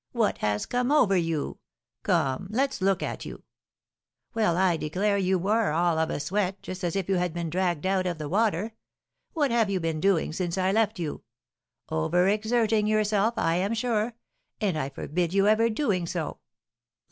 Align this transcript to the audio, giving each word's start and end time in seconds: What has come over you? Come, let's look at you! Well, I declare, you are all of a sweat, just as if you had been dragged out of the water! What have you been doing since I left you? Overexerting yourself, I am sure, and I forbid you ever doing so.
What 0.13 0.39
has 0.39 0.65
come 0.65 0.91
over 0.91 1.15
you? 1.15 1.59
Come, 2.01 2.47
let's 2.49 2.81
look 2.81 3.03
at 3.03 3.23
you! 3.23 3.43
Well, 4.33 4.57
I 4.57 4.75
declare, 4.75 5.19
you 5.19 5.47
are 5.47 5.71
all 5.71 5.99
of 5.99 6.09
a 6.09 6.19
sweat, 6.19 6.59
just 6.63 6.83
as 6.83 6.95
if 6.95 7.07
you 7.07 7.17
had 7.17 7.35
been 7.35 7.51
dragged 7.51 7.85
out 7.85 8.07
of 8.07 8.17
the 8.17 8.27
water! 8.27 8.73
What 9.33 9.51
have 9.51 9.69
you 9.69 9.79
been 9.79 9.99
doing 9.99 10.33
since 10.33 10.57
I 10.57 10.71
left 10.71 10.97
you? 10.97 11.21
Overexerting 11.91 12.87
yourself, 12.89 13.35
I 13.37 13.57
am 13.57 13.75
sure, 13.75 14.15
and 14.59 14.75
I 14.75 14.89
forbid 14.89 15.35
you 15.35 15.47
ever 15.47 15.69
doing 15.69 16.07
so. 16.07 16.39